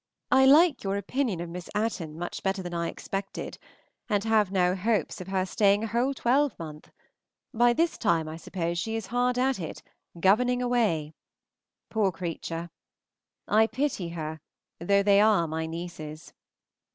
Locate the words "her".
5.27-5.45, 14.09-14.39